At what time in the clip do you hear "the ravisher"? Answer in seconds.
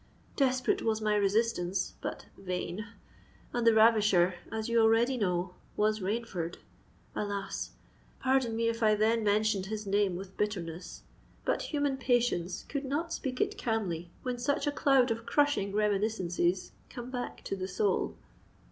3.67-4.33